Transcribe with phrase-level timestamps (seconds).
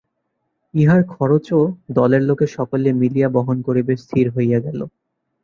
[0.73, 1.61] ইহার খরচও
[1.91, 4.79] দলের লোকে সকলে মিলিয়া বহন করিবে স্থির হইয়া গেল।